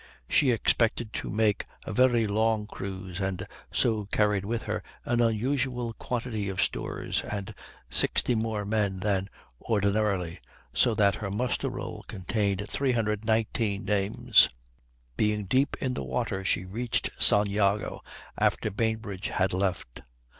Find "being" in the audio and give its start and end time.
15.17-15.45